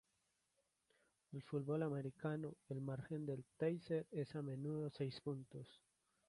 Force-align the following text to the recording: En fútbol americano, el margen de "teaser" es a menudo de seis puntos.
En 1.31 1.43
fútbol 1.43 1.83
americano, 1.83 2.55
el 2.69 2.81
margen 2.81 3.27
de 3.27 3.43
"teaser" 3.57 4.07
es 4.09 4.35
a 4.35 4.41
menudo 4.41 4.85
de 4.85 4.89
seis 4.89 5.21
puntos. 5.21 5.79